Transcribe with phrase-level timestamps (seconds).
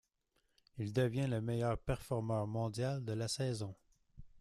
[0.79, 3.75] Il devient le meilleur performeur mondial de la saison.